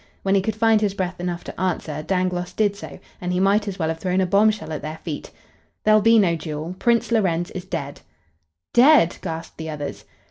[0.23, 3.67] When he could find his breath enough to answer, Dangloss did so, and he might
[3.67, 5.29] as well have thrown a bombshell at their feet.
[5.83, 6.75] "There'll be no duel.
[6.79, 8.01] Prince Lorenz is dead!"
[8.73, 10.05] "Dead!" gasped the others.